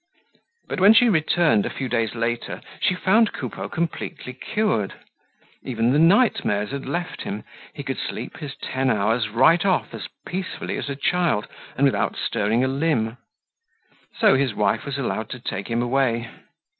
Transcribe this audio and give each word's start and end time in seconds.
But 0.67 0.79
when 0.79 0.95
she 0.95 1.09
returned 1.09 1.63
a 1.63 1.69
few 1.69 1.87
days 1.87 2.15
later, 2.15 2.59
she 2.79 2.95
found 2.95 3.33
Coupeau 3.33 3.69
completely 3.69 4.33
cured. 4.33 4.95
Even 5.61 5.91
the 5.93 5.99
nightmares 5.99 6.71
had 6.71 6.87
left 6.87 7.21
him; 7.21 7.43
he 7.75 7.83
could 7.83 7.99
sleep 7.99 8.37
his 8.37 8.55
ten 8.55 8.89
hours 8.89 9.29
right 9.29 9.63
off 9.63 9.93
as 9.93 10.07
peacefully 10.25 10.75
as 10.79 10.89
a 10.89 10.95
child 10.95 11.45
and 11.77 11.85
without 11.85 12.15
stirring 12.17 12.63
a 12.63 12.67
limb. 12.67 13.17
So 14.17 14.33
his 14.33 14.55
wife 14.55 14.85
was 14.87 14.97
allowed 14.97 15.29
to 15.29 15.39
take 15.39 15.67
him 15.67 15.83
away. 15.83 16.31